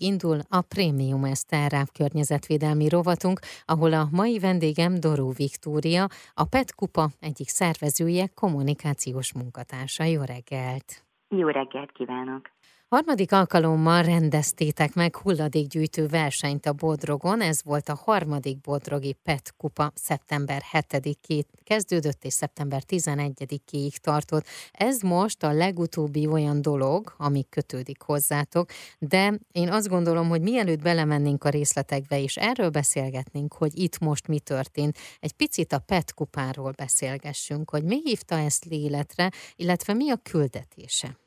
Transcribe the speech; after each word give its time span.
Indul 0.00 0.38
a 0.48 0.60
Prémium 0.60 1.24
Eszterráv 1.24 1.86
környezetvédelmi 1.98 2.88
rovatunk, 2.88 3.38
ahol 3.64 3.92
a 3.92 4.08
mai 4.10 4.38
vendégem 4.38 5.00
Doró 5.00 5.30
Viktória, 5.30 6.06
a 6.34 6.44
PET 6.44 6.74
Kupa 6.74 7.08
egyik 7.20 7.48
szervezője, 7.48 8.26
kommunikációs 8.34 9.32
munkatársa. 9.32 10.04
Jó 10.04 10.22
reggelt! 10.22 11.04
Jó 11.28 11.48
reggelt 11.48 11.92
kívánok! 11.92 12.50
Harmadik 12.90 13.32
alkalommal 13.32 14.02
rendeztétek 14.02 14.94
meg 14.94 15.16
hulladékgyűjtő 15.16 16.06
versenyt 16.06 16.66
a 16.66 16.72
Bodrogon, 16.72 17.40
ez 17.40 17.62
volt 17.64 17.88
a 17.88 17.94
harmadik 17.94 18.60
Bodrogi 18.60 19.16
PET 19.22 19.54
kupa 19.56 19.92
szeptember 19.94 20.62
7-ét 20.72 21.44
kezdődött 21.64 22.24
és 22.24 22.32
szeptember 22.32 22.82
11-ig 22.88 23.96
tartott. 23.96 24.46
Ez 24.72 25.00
most 25.00 25.42
a 25.42 25.52
legutóbbi 25.52 26.26
olyan 26.26 26.62
dolog, 26.62 27.14
ami 27.16 27.46
kötődik 27.48 28.02
hozzátok, 28.02 28.70
de 28.98 29.38
én 29.52 29.68
azt 29.68 29.88
gondolom, 29.88 30.28
hogy 30.28 30.40
mielőtt 30.40 30.82
belemennénk 30.82 31.44
a 31.44 31.48
részletekbe 31.48 32.22
és 32.22 32.36
erről 32.36 32.70
beszélgetnénk, 32.70 33.54
hogy 33.54 33.78
itt 33.78 33.98
most 33.98 34.28
mi 34.28 34.38
történt, 34.38 34.98
egy 35.20 35.32
picit 35.32 35.72
a 35.72 35.78
PET 35.78 36.14
kupáról 36.14 36.70
beszélgessünk, 36.70 37.70
hogy 37.70 37.84
mi 37.84 38.00
hívta 38.04 38.38
ezt 38.38 38.64
léletre, 38.64 39.30
illetve 39.56 39.92
mi 39.92 40.10
a 40.10 40.16
küldetése. 40.22 41.18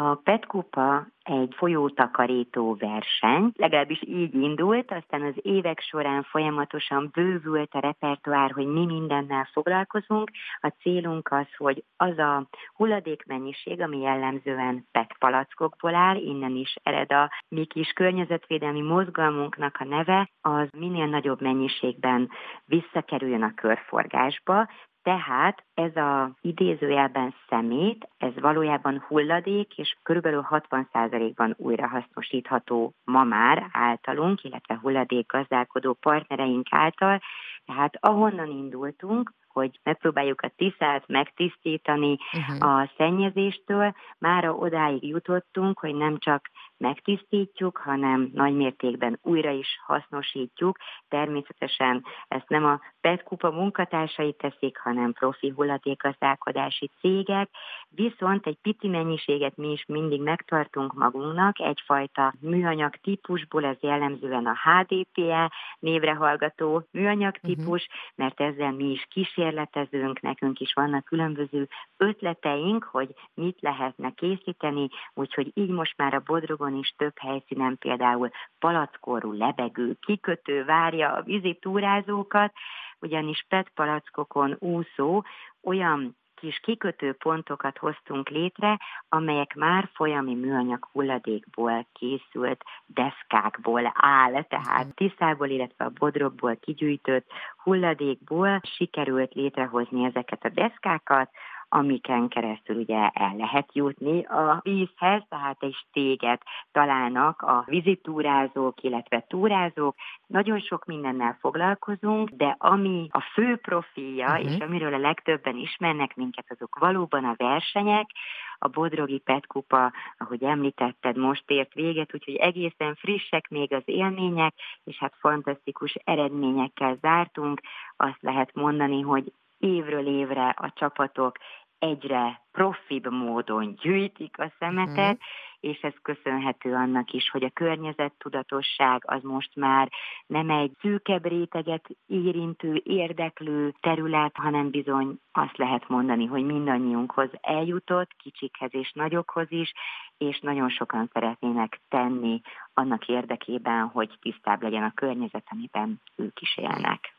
A 0.00 0.14
Petkupa 0.14 1.06
egy 1.22 1.54
folyótakarító 1.56 2.76
verseny, 2.78 3.52
legalábbis 3.56 4.02
így 4.06 4.34
indult, 4.34 4.92
aztán 4.92 5.22
az 5.22 5.34
évek 5.42 5.80
során 5.80 6.22
folyamatosan 6.22 7.10
bővült 7.12 7.74
a 7.74 7.78
repertoár, 7.78 8.50
hogy 8.50 8.66
mi 8.66 8.84
mindennel 8.84 9.48
foglalkozunk. 9.52 10.30
A 10.60 10.68
célunk 10.80 11.28
az, 11.30 11.46
hogy 11.56 11.84
az 11.96 12.18
a 12.18 12.48
hulladékmennyiség, 12.74 13.80
ami 13.80 14.00
jellemzően 14.00 14.86
PET 14.92 15.16
palackokból 15.18 15.94
áll, 15.94 16.16
innen 16.16 16.56
is 16.56 16.76
ered 16.82 17.12
a 17.12 17.30
mi 17.48 17.64
kis 17.64 17.92
környezetvédelmi 17.92 18.80
mozgalmunknak 18.80 19.76
a 19.78 19.84
neve, 19.84 20.30
az 20.40 20.68
minél 20.76 21.06
nagyobb 21.06 21.40
mennyiségben 21.40 22.30
visszakerüljön 22.64 23.42
a 23.42 23.54
körforgásba, 23.54 24.68
tehát 25.02 25.64
ez 25.74 25.96
a 25.96 26.30
idézőjelben 26.40 27.34
szemét, 27.48 28.08
ez 28.16 28.32
valójában 28.40 29.04
hulladék, 29.08 29.78
és 29.78 29.96
körülbelül 30.02 30.46
60%-ban 30.50 31.54
újrahasznosítható 31.58 32.92
ma 33.04 33.24
már 33.24 33.68
általunk, 33.72 34.44
illetve 34.44 34.78
hulladék 34.82 35.32
gazdálkodó 35.32 35.92
partnereink 35.92 36.66
által. 36.70 37.20
Tehát 37.64 37.96
ahonnan 38.00 38.50
indultunk, 38.50 39.32
hogy 39.48 39.80
megpróbáljuk 39.82 40.40
a 40.40 40.52
tisztát 40.56 41.08
megtisztítani 41.08 42.16
uh-huh. 42.32 42.70
a 42.70 42.90
szennyezéstől, 42.96 43.94
mára 44.18 44.52
odáig 44.54 45.06
jutottunk, 45.06 45.78
hogy 45.78 45.94
nem 45.94 46.18
csak 46.18 46.50
megtisztítjuk, 46.78 47.76
hanem 47.76 48.30
nagymértékben 48.32 49.18
újra 49.22 49.50
is 49.50 49.80
hasznosítjuk. 49.86 50.76
Természetesen 51.08 52.04
ezt 52.28 52.48
nem 52.48 52.64
a 52.64 52.80
PET-kupa 53.00 53.50
munkatársai 53.50 54.32
teszik, 54.32 54.78
hanem 54.78 55.12
profi 55.12 55.48
hulladékgazdálkodási 55.48 56.90
cégek, 57.00 57.48
viszont 57.88 58.46
egy 58.46 58.58
pici 58.62 58.88
mennyiséget 58.88 59.56
mi 59.56 59.72
is 59.72 59.84
mindig 59.86 60.20
megtartunk 60.20 60.92
magunknak, 60.92 61.60
egyfajta 61.60 62.34
műanyag 62.40 62.94
típusból, 62.96 63.64
ez 63.64 63.76
jellemzően 63.80 64.46
a 64.46 64.56
HDPE 64.64 65.52
névre 65.78 66.14
hallgató 66.14 66.86
műanyag 66.90 67.38
mhm. 67.42 67.52
típus, 67.52 67.86
uh-huh. 67.86 68.10
mert 68.14 68.40
ezzel 68.40 68.72
mi 68.72 68.90
is 68.90 69.06
kísérletezünk, 69.10 70.20
nekünk 70.20 70.60
is 70.60 70.72
vannak 70.72 71.04
különböző 71.04 71.68
ötleteink, 71.96 72.84
hogy 72.84 73.14
mit 73.34 73.60
lehetne 73.60 74.10
készíteni, 74.10 74.88
úgyhogy 75.14 75.50
így 75.54 75.70
most 75.70 75.96
már 75.96 76.14
a 76.14 76.22
Bodrogon 76.24 76.67
Balaton 76.68 76.78
is 76.78 76.94
több 76.96 77.18
helyszínen 77.18 77.78
például 77.78 78.30
palackorú 78.58 79.32
lebegő 79.32 79.96
kikötő 80.00 80.64
várja 80.64 81.12
a 81.12 81.22
vízi 81.22 81.58
túrázókat, 81.60 82.52
ugyanis 83.00 83.44
PET 83.48 83.68
palackokon 83.74 84.56
úszó 84.58 85.24
olyan 85.62 86.16
kis 86.34 86.60
kikötő 86.62 87.12
pontokat 87.12 87.78
hoztunk 87.78 88.28
létre, 88.28 88.78
amelyek 89.08 89.54
már 89.54 89.88
folyami 89.94 90.34
műanyag 90.34 90.88
hulladékból 90.92 91.86
készült 91.92 92.64
deszkákból 92.86 93.92
áll, 93.94 94.42
tehát 94.42 94.94
tiszából, 94.94 95.48
illetve 95.48 95.84
a 95.84 95.92
bodrogból 95.98 96.56
kigyűjtött 96.56 97.26
hulladékból 97.62 98.60
sikerült 98.62 99.34
létrehozni 99.34 100.04
ezeket 100.04 100.44
a 100.44 100.48
deszkákat, 100.48 101.30
amiken 101.68 102.28
keresztül 102.28 102.76
ugye 102.76 103.08
el 103.08 103.34
lehet 103.36 103.74
jutni 103.74 104.24
a 104.24 104.60
vízhez, 104.62 105.22
tehát 105.28 105.62
egy 105.62 105.74
stéget 105.74 106.42
találnak 106.72 107.42
a 107.42 107.64
vizitúrázók, 107.66 108.82
illetve 108.82 109.24
túrázók. 109.28 109.94
Nagyon 110.26 110.60
sok 110.60 110.84
mindennel 110.84 111.36
foglalkozunk, 111.40 112.30
de 112.30 112.56
ami 112.58 113.06
a 113.10 113.20
fő 113.20 113.56
profilja, 113.56 114.26
uh-huh. 114.26 114.52
és 114.52 114.58
amiről 114.58 114.94
a 114.94 114.98
legtöbben 114.98 115.56
ismernek 115.56 116.16
minket, 116.16 116.44
azok 116.48 116.78
valóban 116.78 117.24
a 117.24 117.34
versenyek, 117.36 118.10
a 118.58 118.68
Bodrogi 118.68 119.18
Petkupa, 119.18 119.92
ahogy 120.18 120.42
említetted, 120.42 121.16
most 121.16 121.44
ért 121.46 121.74
véget, 121.74 122.14
úgyhogy 122.14 122.36
egészen 122.36 122.94
frissek 122.94 123.48
még 123.48 123.72
az 123.72 123.82
élmények, 123.84 124.54
és 124.84 124.98
hát 124.98 125.14
fantasztikus 125.18 125.94
eredményekkel 126.04 126.98
zártunk. 127.00 127.60
Azt 127.96 128.22
lehet 128.22 128.54
mondani, 128.54 129.00
hogy 129.00 129.32
évről 129.58 130.06
évre 130.06 130.48
a 130.48 130.72
csapatok 130.74 131.38
egyre 131.78 132.42
profibb 132.52 133.10
módon 133.10 133.74
gyűjtik 133.74 134.38
a 134.38 134.52
szemetet, 134.58 134.96
uh-huh. 134.96 135.18
és 135.60 135.80
ez 135.80 135.92
köszönhető 136.02 136.74
annak 136.74 137.12
is, 137.12 137.30
hogy 137.30 137.44
a 137.44 137.50
környezettudatosság 137.50 139.02
az 139.06 139.22
most 139.22 139.56
már 139.56 139.88
nem 140.26 140.50
egy 140.50 140.72
szűkebb 140.80 141.26
réteget 141.26 141.88
érintő, 142.06 142.80
érdeklő 142.84 143.74
terület, 143.80 144.36
hanem 144.36 144.70
bizony 144.70 145.18
azt 145.32 145.56
lehet 145.56 145.88
mondani, 145.88 146.26
hogy 146.26 146.44
mindannyiunkhoz 146.44 147.30
eljutott, 147.40 148.10
kicsikhez 148.16 148.74
és 148.74 148.92
nagyokhoz 148.92 149.46
is, 149.52 149.72
és 150.16 150.38
nagyon 150.40 150.68
sokan 150.68 151.10
szeretnének 151.12 151.80
tenni 151.88 152.40
annak 152.74 153.08
érdekében, 153.08 153.86
hogy 153.86 154.18
tisztább 154.20 154.62
legyen 154.62 154.82
a 154.82 154.94
környezet, 154.94 155.46
amiben 155.50 156.00
ők 156.16 156.40
is 156.40 156.56
élnek. 156.56 157.17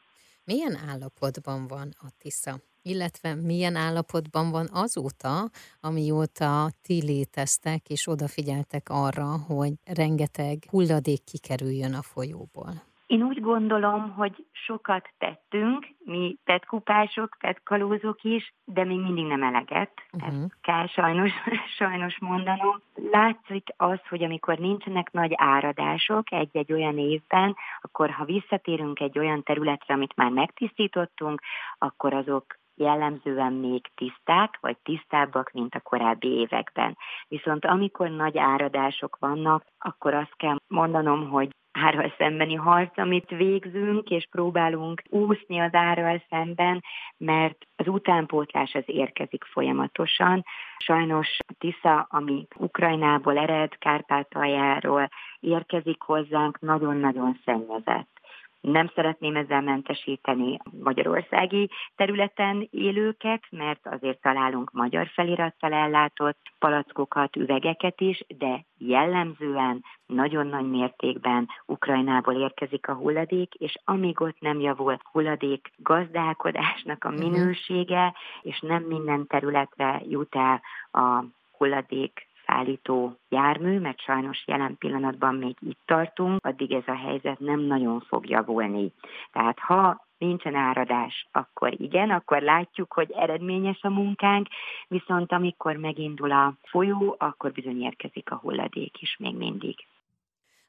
Milyen 0.49 0.75
állapotban 0.75 1.67
van 1.67 1.95
a 1.99 2.07
Tisza? 2.17 2.61
illetve 2.81 3.33
milyen 3.33 3.75
állapotban 3.75 4.51
van 4.51 4.69
azóta, 4.71 5.49
amióta 5.79 6.71
ti 6.81 7.01
léteztek, 7.03 7.89
és 7.89 8.07
odafigyeltek 8.07 8.89
arra, 8.89 9.37
hogy 9.37 9.73
rengeteg 9.83 10.65
hulladék 10.69 11.23
kikerüljön 11.23 11.93
a 11.93 12.01
folyóból? 12.01 12.88
Én 13.09 13.23
úgy 13.23 13.41
gondolom, 13.41 14.13
hogy 14.13 14.45
sokat 14.51 15.09
tettünk, 15.17 15.87
mi 16.05 16.37
petkupások, 16.43 17.35
petkalózok 17.39 18.23
is, 18.23 18.53
de 18.65 18.83
még 18.83 18.99
mindig 18.99 19.25
nem 19.25 19.43
eleget. 19.43 19.91
Uh-huh. 20.11 20.33
Ezt 20.33 20.57
kell 20.61 20.87
sajnos, 20.87 21.31
sajnos 21.79 22.19
mondanom. 22.19 22.81
Látszik 23.11 23.67
az, 23.77 23.99
hogy 24.09 24.23
amikor 24.23 24.57
nincsenek 24.57 25.11
nagy 25.11 25.31
áradások 25.35 26.31
egy-egy 26.31 26.73
olyan 26.73 26.97
évben, 26.97 27.55
akkor 27.81 28.09
ha 28.09 28.25
visszatérünk 28.25 28.99
egy 28.99 29.19
olyan 29.19 29.43
területre, 29.43 29.93
amit 29.93 30.15
már 30.15 30.31
megtisztítottunk, 30.31 31.41
akkor 31.77 32.13
azok 32.13 32.45
jellemzően 32.75 33.53
még 33.53 33.91
tiszták, 33.95 34.57
vagy 34.61 34.77
tisztábbak, 34.77 35.51
mint 35.51 35.75
a 35.75 35.79
korábbi 35.79 36.27
években. 36.27 36.97
Viszont 37.27 37.65
amikor 37.65 38.09
nagy 38.09 38.37
áradások 38.37 39.17
vannak, 39.19 39.65
akkor 39.79 40.13
azt 40.13 40.35
kell 40.35 40.57
mondanom, 40.67 41.29
hogy 41.29 41.49
árral 41.71 42.13
szembeni 42.17 42.55
harc, 42.55 42.97
amit 42.97 43.29
végzünk, 43.29 44.09
és 44.09 44.27
próbálunk 44.31 45.01
úszni 45.09 45.59
az 45.59 45.73
árral 45.73 46.23
szemben, 46.29 46.83
mert 47.17 47.67
az 47.75 47.87
utánpótlás 47.87 48.73
az 48.73 48.83
érkezik 48.85 49.43
folyamatosan. 49.43 50.43
Sajnos 50.77 51.37
Tisza, 51.57 52.07
ami 52.09 52.47
Ukrajnából 52.55 53.37
ered, 53.37 53.77
Kárpátaljáról 53.77 55.09
érkezik 55.39 56.01
hozzánk, 56.01 56.59
nagyon-nagyon 56.59 57.39
szennyezett. 57.45 58.18
Nem 58.61 58.91
szeretném 58.95 59.35
ezzel 59.35 59.61
mentesíteni 59.61 60.57
magyarországi 60.83 61.69
területen 61.95 62.67
élőket, 62.71 63.43
mert 63.49 63.87
azért 63.87 64.21
találunk 64.21 64.71
magyar 64.71 65.07
felirattal 65.07 65.73
ellátott 65.73 66.37
palackokat, 66.59 67.35
üvegeket 67.35 68.01
is, 68.01 68.23
de 68.27 68.65
jellemzően 68.77 69.83
nagyon 70.05 70.47
nagy 70.47 70.69
mértékben 70.69 71.47
Ukrajnából 71.65 72.33
érkezik 72.33 72.87
a 72.87 72.93
hulladék, 72.93 73.53
és 73.53 73.75
amíg 73.83 74.21
ott 74.21 74.39
nem 74.39 74.59
javul 74.59 74.97
hulladék 75.11 75.71
gazdálkodásnak 75.77 77.03
a 77.03 77.09
mhm. 77.09 77.19
minősége, 77.19 78.13
és 78.41 78.59
nem 78.59 78.83
minden 78.83 79.27
területre 79.27 80.01
jut 80.09 80.35
el 80.35 80.61
a 80.91 81.23
hulladék 81.57 82.28
szállító 82.49 83.15
jármű, 83.29 83.79
mert 83.79 83.99
sajnos 83.99 84.43
jelen 84.47 84.77
pillanatban 84.77 85.35
még 85.35 85.55
itt 85.59 85.79
tartunk, 85.85 86.45
addig 86.45 86.71
ez 86.71 86.83
a 86.87 86.95
helyzet 86.95 87.39
nem 87.39 87.59
nagyon 87.59 87.99
fog 87.99 88.29
javulni. 88.29 88.91
Tehát 89.31 89.59
ha 89.59 90.07
nincsen 90.17 90.55
áradás, 90.55 91.27
akkor 91.31 91.81
igen, 91.81 92.09
akkor 92.09 92.41
látjuk, 92.41 92.93
hogy 92.93 93.11
eredményes 93.11 93.79
a 93.81 93.89
munkánk, 93.89 94.47
viszont 94.87 95.31
amikor 95.31 95.75
megindul 95.75 96.31
a 96.31 96.53
folyó, 96.61 97.15
akkor 97.19 97.51
bizony 97.51 97.81
érkezik 97.81 98.31
a 98.31 98.35
hulladék 98.35 99.01
is 99.01 99.15
még 99.19 99.35
mindig. 99.35 99.75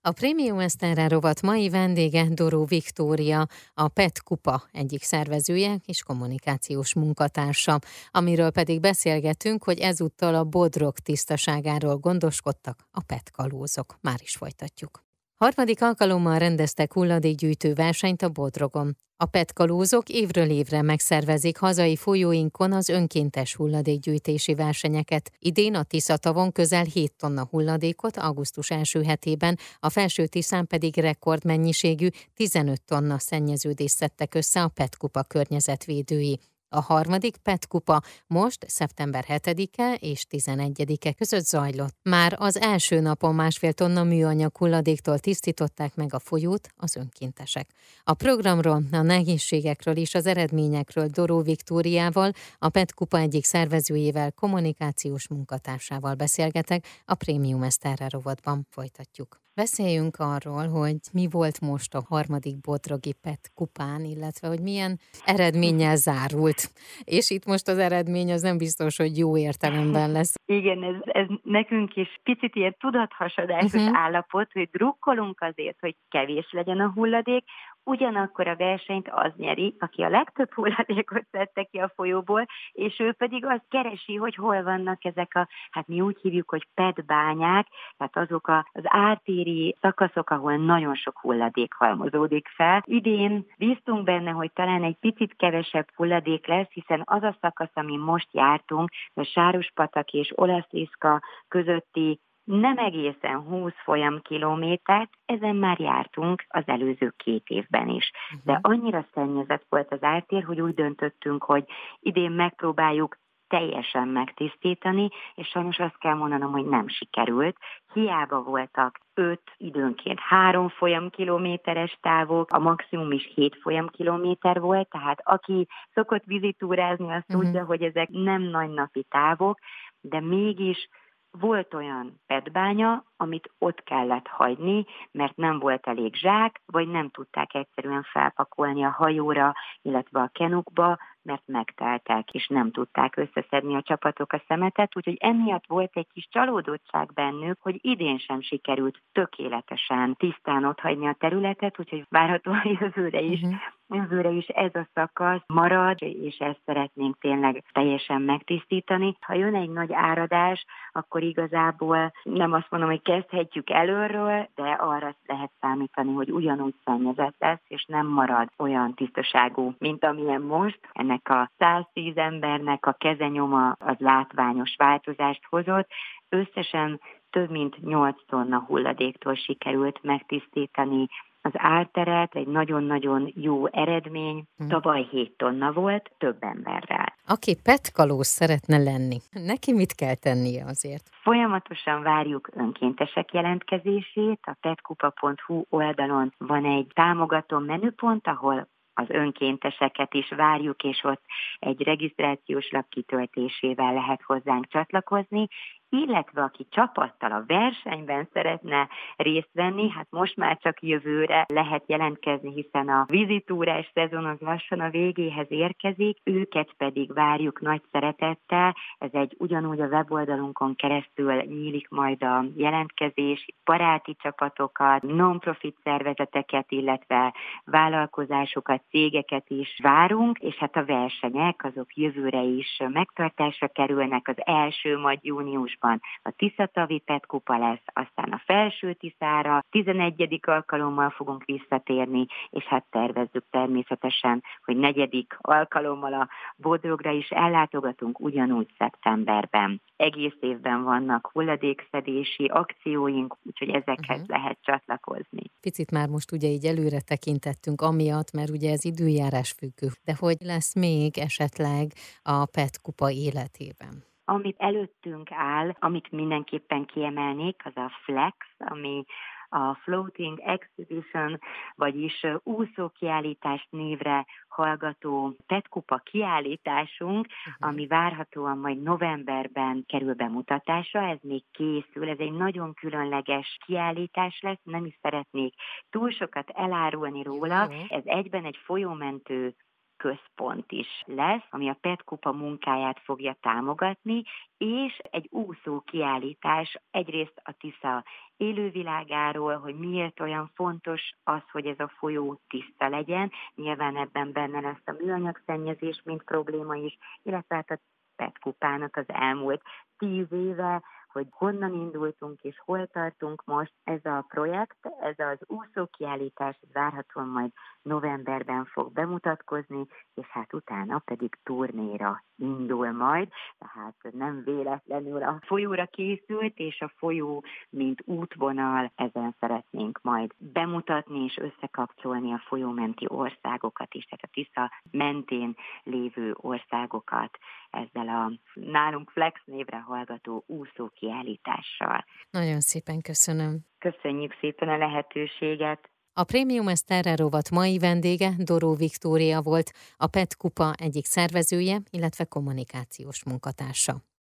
A 0.02 0.12
Premium 0.12 0.58
Eszterrel 0.58 1.08
rovat 1.08 1.42
mai 1.42 1.68
vendége 1.68 2.28
Doró 2.28 2.64
Viktória, 2.64 3.46
a 3.74 3.88
PET 3.88 4.22
Kupa 4.22 4.62
egyik 4.72 5.02
szervezője 5.02 5.76
és 5.84 6.02
kommunikációs 6.02 6.94
munkatársa, 6.94 7.78
amiről 8.10 8.50
pedig 8.50 8.80
beszélgetünk, 8.80 9.64
hogy 9.64 9.78
ezúttal 9.78 10.34
a 10.34 10.44
bodrog 10.44 10.98
tisztaságáról 10.98 11.96
gondoskodtak 11.96 12.86
a 12.90 13.02
PET 13.02 13.30
kalózok. 13.30 13.98
Már 14.00 14.18
is 14.22 14.36
folytatjuk. 14.36 15.09
Harmadik 15.44 15.82
alkalommal 15.82 16.38
rendeztek 16.38 16.92
hulladékgyűjtő 16.92 17.74
versenyt 17.74 18.22
a 18.22 18.28
Bodrogon. 18.28 18.96
A 19.16 19.26
petkalózok 19.26 20.08
évről 20.08 20.50
évre 20.50 20.82
megszervezik 20.82 21.58
hazai 21.58 21.96
folyóinkon 21.96 22.72
az 22.72 22.88
önkéntes 22.88 23.54
hulladékgyűjtési 23.54 24.54
versenyeket. 24.54 25.30
Idén 25.38 25.74
a 25.74 25.82
Tisza-tavon 25.82 26.52
közel 26.52 26.84
7 26.84 27.12
tonna 27.16 27.46
hulladékot 27.50 28.16
augusztus 28.16 28.70
első 28.70 29.02
hetében, 29.02 29.58
a 29.78 29.90
felső 29.90 30.26
Tiszán 30.26 30.66
pedig 30.66 30.96
rekordmennyiségű 30.96 32.08
15 32.34 32.82
tonna 32.82 33.18
szennyeződést 33.18 33.96
szedtek 33.96 34.34
össze 34.34 34.62
a 34.62 34.68
Petkupa 34.68 35.22
környezetvédői. 35.22 36.38
A 36.72 36.80
harmadik 36.80 37.36
PET 37.36 37.66
kupa 37.66 38.02
most 38.26 38.64
szeptember 38.68 39.24
7-e 39.28 39.94
és 39.94 40.26
11-e 40.30 41.12
között 41.12 41.44
zajlott. 41.44 41.96
Már 42.02 42.36
az 42.38 42.60
első 42.60 43.00
napon 43.00 43.34
másfél 43.34 43.72
tonna 43.72 44.04
műanyag 44.04 44.56
hulladéktól 44.56 45.18
tisztították 45.18 45.94
meg 45.94 46.14
a 46.14 46.18
folyót 46.18 46.68
az 46.76 46.96
önkéntesek. 46.96 47.70
A 48.04 48.14
programról, 48.14 48.82
a 48.92 49.02
nehézségekről 49.02 49.96
és 49.96 50.14
az 50.14 50.26
eredményekről 50.26 51.06
Doró 51.06 51.42
Viktóriával, 51.42 52.32
a 52.58 52.68
PET 52.68 52.94
kupa 52.94 53.18
egyik 53.18 53.44
szervezőjével, 53.44 54.32
kommunikációs 54.32 55.28
munkatársával 55.28 56.14
beszélgetek, 56.14 56.86
a 57.04 57.14
Prémium 57.14 57.62
Eszterre 57.62 58.08
rovatban 58.08 58.66
folytatjuk. 58.70 59.40
Beszéljünk 59.64 60.16
arról, 60.18 60.66
hogy 60.68 60.98
mi 61.12 61.26
volt 61.30 61.60
most 61.60 61.94
a 61.94 62.02
harmadik 62.08 62.60
Bodrogi 62.60 63.14
PET 63.22 63.42
kupán, 63.54 64.00
illetve 64.04 64.48
hogy 64.48 64.62
milyen 64.62 64.92
eredménnyel 65.24 65.96
zárult. 65.96 66.60
És 67.04 67.30
itt 67.30 67.44
most 67.44 67.68
az 67.68 67.78
eredmény 67.78 68.32
az 68.32 68.42
nem 68.42 68.58
biztos, 68.58 68.96
hogy 68.96 69.18
jó 69.18 69.36
értelemben 69.36 70.10
lesz. 70.12 70.34
Igen, 70.46 70.82
ez, 70.82 70.94
ez 71.02 71.26
nekünk 71.42 71.96
is 71.96 72.20
picit 72.22 72.54
ilyen 72.54 72.76
tudathasadásos 72.78 73.72
uh-huh. 73.72 73.98
állapot, 73.98 74.52
hogy 74.52 74.68
drukkolunk 74.72 75.40
azért, 75.40 75.80
hogy 75.80 75.96
kevés 76.08 76.48
legyen 76.50 76.80
a 76.80 76.92
hulladék, 76.94 77.44
ugyanakkor 77.84 78.48
a 78.48 78.56
versenyt 78.56 79.08
az 79.10 79.32
nyeri, 79.36 79.74
aki 79.78 80.02
a 80.02 80.08
legtöbb 80.08 80.52
hulladékot 80.52 81.26
szedte 81.30 81.62
ki 81.62 81.78
a 81.78 81.92
folyóból, 81.94 82.46
és 82.72 82.98
ő 82.98 83.12
pedig 83.12 83.44
azt 83.44 83.64
keresi, 83.68 84.16
hogy 84.16 84.34
hol 84.34 84.62
vannak 84.62 85.04
ezek 85.04 85.34
a, 85.34 85.48
hát 85.70 85.86
mi 85.86 86.00
úgy 86.00 86.18
hívjuk, 86.20 86.50
hogy 86.50 86.68
pedbányák, 86.74 87.66
tehát 87.96 88.16
azok 88.16 88.48
az 88.48 88.82
ártéri 88.84 89.76
szakaszok, 89.80 90.30
ahol 90.30 90.56
nagyon 90.56 90.94
sok 90.94 91.18
hulladék 91.18 91.74
halmozódik 91.74 92.48
fel. 92.48 92.82
Idén 92.86 93.46
bíztunk 93.58 94.04
benne, 94.04 94.30
hogy 94.30 94.52
talán 94.52 94.84
egy 94.84 94.96
picit 95.00 95.36
kevesebb 95.36 95.86
hulladék 95.96 96.46
lesz, 96.46 96.70
hiszen 96.70 97.02
az 97.04 97.22
a 97.22 97.36
szakasz, 97.40 97.74
ami 97.74 97.96
most 97.96 98.28
jártunk, 98.32 98.90
a 99.14 99.22
Sárospatak 99.22 100.10
és 100.10 100.32
Olaszliszka 100.34 101.22
közötti 101.48 102.20
nem 102.44 102.78
egészen 102.78 103.40
20 103.40 103.72
folyam 103.84 104.20
kilométert, 104.22 105.10
ezen 105.26 105.56
már 105.56 105.80
jártunk 105.80 106.44
az 106.48 106.62
előző 106.66 107.12
két 107.16 107.48
évben 107.48 107.88
is. 107.88 108.10
Uh-huh. 108.32 108.44
De 108.44 108.58
annyira 108.62 109.06
szennyezett 109.14 109.64
volt 109.68 109.92
az 109.92 110.02
ártér, 110.02 110.44
hogy 110.44 110.60
úgy 110.60 110.74
döntöttünk, 110.74 111.44
hogy 111.44 111.64
idén 112.00 112.30
megpróbáljuk 112.30 113.18
teljesen 113.50 114.08
megtisztítani, 114.08 115.08
és 115.34 115.48
sajnos 115.48 115.78
azt 115.78 115.98
kell 115.98 116.14
mondanom, 116.14 116.52
hogy 116.52 116.64
nem 116.64 116.88
sikerült. 116.88 117.56
Hiába 117.92 118.42
voltak 118.42 118.98
öt, 119.14 119.42
időnként 119.56 120.18
három 120.20 120.68
folyam 120.68 121.10
kilométeres 121.10 121.98
távok, 122.00 122.50
a 122.50 122.58
maximum 122.58 123.12
is 123.12 123.30
hét 123.34 123.56
folyam 123.62 123.88
kilométer 123.88 124.60
volt, 124.60 124.88
tehát 124.88 125.20
aki 125.24 125.66
szokott 125.94 126.24
vizitúrázni, 126.24 127.10
azt 127.12 127.24
uh-huh. 127.28 127.44
tudja, 127.44 127.64
hogy 127.64 127.82
ezek 127.82 128.08
nem 128.08 128.42
nagy 128.42 128.70
napi 128.70 129.06
távok, 129.08 129.58
de 130.00 130.20
mégis 130.20 130.88
volt 131.30 131.74
olyan 131.74 132.20
petbánya, 132.26 133.04
amit 133.16 133.52
ott 133.58 133.82
kellett 133.82 134.26
hagyni, 134.26 134.86
mert 135.10 135.36
nem 135.36 135.58
volt 135.58 135.86
elég 135.86 136.14
zsák, 136.14 136.62
vagy 136.66 136.88
nem 136.88 137.10
tudták 137.10 137.54
egyszerűen 137.54 138.02
felpakolni 138.02 138.84
a 138.84 138.90
hajóra, 138.90 139.54
illetve 139.82 140.20
a 140.20 140.30
kenukba, 140.32 140.98
mert 141.22 141.42
megteltek, 141.46 142.30
és 142.30 142.46
nem 142.46 142.70
tudták 142.70 143.16
összeszedni 143.16 143.74
a 143.74 143.82
csapatok 143.82 144.32
a 144.32 144.42
szemetet, 144.48 144.96
úgyhogy 144.96 145.16
emiatt 145.20 145.66
volt 145.66 145.96
egy 145.96 146.08
kis 146.12 146.28
csalódottság 146.30 147.12
bennük, 147.12 147.60
hogy 147.60 147.78
idén 147.80 148.18
sem 148.18 148.40
sikerült 148.40 149.02
tökéletesen 149.12 150.14
tisztán 150.16 150.64
ott 150.64 150.80
hagyni 150.80 151.06
a 151.06 151.16
területet, 151.18 151.78
úgyhogy 151.78 152.04
várhatóan 152.08 152.62
jövőre 152.80 153.20
is 153.20 153.40
uh-huh 153.40 153.60
jövőre 153.94 154.30
is 154.30 154.46
ez 154.46 154.74
a 154.74 154.88
szakasz 154.94 155.42
marad, 155.46 156.02
és 156.02 156.36
ezt 156.38 156.60
szeretnénk 156.64 157.18
tényleg 157.18 157.64
teljesen 157.72 158.22
megtisztítani. 158.22 159.16
Ha 159.20 159.34
jön 159.34 159.54
egy 159.54 159.70
nagy 159.70 159.92
áradás, 159.92 160.64
akkor 160.92 161.22
igazából 161.22 162.12
nem 162.22 162.52
azt 162.52 162.66
mondom, 162.70 162.88
hogy 162.88 163.02
kezdhetjük 163.02 163.70
előről, 163.70 164.48
de 164.54 164.62
arra 164.62 165.14
lehet 165.26 165.50
számítani, 165.60 166.12
hogy 166.12 166.30
ugyanúgy 166.30 166.74
szennyezett 166.84 167.34
lesz, 167.38 167.62
és 167.68 167.84
nem 167.88 168.06
marad 168.06 168.48
olyan 168.58 168.94
tisztaságú, 168.94 169.74
mint 169.78 170.04
amilyen 170.04 170.40
most. 170.40 170.80
Ennek 171.10 171.28
a 171.28 171.50
110 171.58 172.16
embernek 172.16 172.86
a 172.86 172.92
kezenyoma 172.92 173.70
az 173.70 173.96
látványos 173.98 174.74
változást 174.76 175.44
hozott. 175.48 175.88
Összesen 176.28 177.00
több 177.30 177.50
mint 177.50 177.82
8 177.82 178.16
tonna 178.26 178.58
hulladéktól 178.58 179.34
sikerült 179.34 180.02
megtisztítani 180.02 181.08
az 181.42 181.50
álteret, 181.54 182.34
egy 182.34 182.46
nagyon-nagyon 182.46 183.32
jó 183.34 183.66
eredmény. 183.66 184.44
Hm. 184.56 184.66
Tavaly 184.68 185.06
7 185.10 185.36
tonna 185.36 185.72
volt, 185.72 186.10
több 186.18 186.36
emberrel. 186.40 187.14
Aki 187.26 187.56
petkalós 187.62 188.26
szeretne 188.26 188.78
lenni, 188.78 189.16
neki 189.32 189.72
mit 189.72 189.94
kell 189.94 190.14
tennie 190.14 190.64
azért? 190.64 191.08
Folyamatosan 191.22 192.02
várjuk 192.02 192.48
önkéntesek 192.52 193.32
jelentkezését. 193.32 194.40
A 194.42 194.56
petkupa.hu 194.60 195.62
oldalon 195.68 196.34
van 196.38 196.64
egy 196.64 196.90
támogató 196.94 197.58
menüpont, 197.58 198.26
ahol 198.26 198.68
az 199.00 199.10
önkénteseket 199.10 200.14
is 200.14 200.28
várjuk, 200.28 200.82
és 200.82 201.04
ott 201.04 201.22
egy 201.58 201.82
regisztrációs 201.82 202.70
lap 202.70 202.88
kitöltésével 202.88 203.94
lehet 203.94 204.22
hozzánk 204.22 204.66
csatlakozni, 204.66 205.48
illetve 205.90 206.42
aki 206.42 206.66
csapattal 206.70 207.32
a 207.32 207.44
versenyben 207.46 208.28
szeretne 208.32 208.88
részt 209.16 209.50
venni, 209.52 209.90
hát 209.90 210.06
most 210.10 210.36
már 210.36 210.58
csak 210.58 210.82
jövőre 210.82 211.44
lehet 211.48 211.82
jelentkezni, 211.86 212.52
hiszen 212.52 212.88
a 212.88 213.04
vizitúrás 213.08 213.90
szezon 213.94 214.24
az 214.24 214.38
lassan 214.40 214.80
a 214.80 214.90
végéhez 214.90 215.46
érkezik, 215.48 216.18
őket 216.24 216.72
pedig 216.76 217.12
várjuk 217.12 217.60
nagy 217.60 217.82
szeretettel, 217.92 218.74
ez 218.98 219.10
egy 219.12 219.34
ugyanúgy 219.38 219.80
a 219.80 219.86
weboldalunkon 219.86 220.74
keresztül 220.74 221.32
nyílik 221.32 221.88
majd 221.88 222.22
a 222.22 222.44
jelentkezés, 222.56 223.46
baráti 223.64 224.16
csapatokat, 224.22 225.02
non-profit 225.02 225.76
szervezeteket, 225.82 226.66
illetve 226.68 227.34
vállalkozásokat, 227.64 228.82
cégeket 228.90 229.44
is 229.48 229.78
várunk, 229.82 230.38
és 230.38 230.54
hát 230.54 230.76
a 230.76 230.84
versenyek 230.84 231.64
azok 231.64 231.96
jövőre 231.96 232.42
is 232.42 232.82
megtartásra 232.92 233.68
kerülnek, 233.68 234.28
az 234.28 234.36
első 234.44 234.98
majd 234.98 235.18
június 235.22 235.78
júniusban 235.80 236.00
a 236.22 236.30
Tiszatavi 236.36 236.98
Petkupa 236.98 237.58
lesz, 237.58 237.84
aztán 237.84 238.32
a 238.32 238.42
Felső 238.44 238.94
Tiszára 238.94 239.64
11. 239.70 240.40
alkalommal 240.46 241.10
fogunk 241.10 241.44
visszatérni, 241.44 242.26
és 242.50 242.64
hát 242.64 242.84
tervezzük 242.90 243.44
természetesen, 243.50 244.42
hogy 244.64 244.76
negyedik 244.76 245.36
alkalommal 245.40 246.12
a 246.14 246.28
Bodrogra 246.56 247.10
is 247.10 247.28
ellátogatunk 247.28 248.20
ugyanúgy 248.20 248.68
szeptemberben. 248.78 249.80
Egész 249.96 250.36
évben 250.40 250.82
vannak 250.82 251.30
hulladékszedési 251.32 252.44
akcióink, 252.44 253.36
úgyhogy 253.42 253.68
ezekhez 253.68 254.20
uh-huh. 254.20 254.28
lehet 254.28 254.58
csatlakozni. 254.62 255.42
Picit 255.60 255.90
már 255.90 256.08
most 256.08 256.32
ugye 256.32 256.48
így 256.48 256.64
előre 256.64 257.00
tekintettünk 257.00 257.80
amiatt, 257.80 258.32
mert 258.32 258.50
ugye 258.50 258.70
ez 258.70 258.84
időjárás 258.84 259.52
függő, 259.52 259.88
de 260.04 260.14
hogy 260.18 260.36
lesz 260.40 260.74
még 260.74 261.18
esetleg 261.18 261.92
a 262.22 262.46
PET 262.46 262.80
kupa 262.82 263.10
életében? 263.10 264.09
Amit 264.30 264.56
előttünk 264.58 265.32
áll, 265.32 265.74
amit 265.78 266.10
mindenképpen 266.10 266.84
kiemelnék, 266.84 267.62
az 267.64 267.76
a 267.76 267.90
Flex, 268.04 268.36
ami 268.58 269.04
a 269.48 269.74
Floating 269.74 270.40
Exhibition, 270.40 271.38
vagyis 271.74 272.26
úszókiállítás 272.42 273.66
névre 273.70 274.26
hallgató 274.48 275.36
petkupa 275.46 275.96
kiállításunk, 275.96 277.26
uh-huh. 277.26 277.68
ami 277.68 277.86
várhatóan 277.86 278.58
majd 278.58 278.82
novemberben 278.82 279.84
kerül 279.86 280.14
bemutatásra, 280.14 281.00
ez 281.00 281.18
még 281.22 281.42
készül, 281.50 282.08
ez 282.08 282.18
egy 282.18 282.32
nagyon 282.32 282.74
különleges 282.74 283.58
kiállítás 283.66 284.40
lesz, 284.40 284.60
nem 284.62 284.84
is 284.84 284.98
szeretnék 285.02 285.54
túl 285.90 286.10
sokat 286.10 286.50
elárulni 286.50 287.22
róla, 287.22 287.70
ez 287.88 288.02
egyben 288.04 288.44
egy 288.44 288.58
folyómentő 288.64 289.54
központ 290.00 290.72
is 290.72 291.02
lesz, 291.06 291.46
ami 291.50 291.68
a 291.68 291.76
PET 291.80 292.04
kupa 292.04 292.32
munkáját 292.32 293.00
fogja 293.04 293.36
támogatni, 293.40 294.22
és 294.58 295.00
egy 295.10 295.28
úszó 295.30 295.80
kiállítás 295.80 296.80
egyrészt 296.90 297.40
a 297.44 297.54
Tisza 297.58 298.04
élővilágáról, 298.36 299.58
hogy 299.58 299.74
miért 299.78 300.20
olyan 300.20 300.50
fontos 300.54 301.10
az, 301.24 301.42
hogy 301.52 301.66
ez 301.66 301.78
a 301.78 301.92
folyó 301.98 302.40
tiszta 302.48 302.88
legyen. 302.88 303.30
Nyilván 303.54 303.96
ebben 303.96 304.32
benne 304.32 304.60
lesz 304.60 304.82
a 304.84 304.96
műanyagszennyezés, 304.98 306.00
mint 306.04 306.22
probléma 306.22 306.74
is, 306.74 306.98
illetve 307.22 307.54
hát 307.54 307.70
a 307.70 307.78
PET 308.16 308.38
kupának 308.38 308.96
az 308.96 309.08
elmúlt 309.08 309.62
tíz 309.98 310.32
éve 310.32 310.82
hogy 311.12 311.26
honnan 311.30 311.72
indultunk 311.72 312.42
és 312.42 312.60
hol 312.64 312.86
tartunk 312.86 313.42
most. 313.44 313.72
Ez 313.84 314.04
a 314.04 314.24
projekt, 314.28 314.86
ez 315.00 315.18
az 315.18 315.38
úszókiállítás 315.46 316.60
várhatóan 316.72 317.28
majd 317.28 317.50
novemberben 317.82 318.64
fog 318.64 318.92
bemutatkozni, 318.92 319.86
és 320.14 320.26
hát 320.26 320.54
utána 320.54 320.98
pedig 320.98 321.38
turnéra 321.42 322.24
indul 322.36 322.92
majd, 322.92 323.28
tehát 323.58 324.14
nem 324.14 324.42
véletlenül 324.44 325.22
a 325.22 325.38
folyóra 325.46 325.86
készült, 325.86 326.56
és 326.56 326.80
a 326.80 326.92
folyó, 326.96 327.44
mint 327.70 328.02
útvonal, 328.04 328.92
ezen 328.94 329.36
szeretnénk 329.40 330.00
majd 330.02 330.32
bemutatni 330.36 331.24
és 331.24 331.36
összekapcsolni 331.36 332.32
a 332.32 332.42
folyómenti 332.46 333.04
országokat 333.08 333.94
is, 333.94 334.04
tehát 334.04 334.24
a 334.24 334.30
Tisza 334.32 334.72
mentén 334.90 335.56
lévő 335.82 336.34
országokat 336.36 337.38
ezzel 337.70 338.08
a 338.08 338.32
nálunk 338.54 339.10
Flex 339.10 339.40
névre 339.44 339.78
hallgató 339.78 340.44
úszó 340.46 340.88
kiállítással. 340.88 342.04
Nagyon 342.30 342.60
szépen 342.60 343.00
köszönöm. 343.00 343.58
Köszönjük 343.78 344.36
szépen 344.40 344.68
a 344.68 344.76
lehetőséget. 344.76 345.89
A 346.20 346.24
Premium 346.24 346.68
Eszterre 346.68 347.16
rovat 347.16 347.50
mai 347.50 347.78
vendége 347.78 348.34
Doró 348.38 348.74
Viktória 348.74 349.40
volt, 349.40 349.72
a 349.96 350.06
PET 350.06 350.36
Kupa 350.36 350.74
egyik 350.78 351.06
szervezője, 351.06 351.82
illetve 351.90 352.24
kommunikációs 352.24 353.24
munkatársa. 353.24 354.02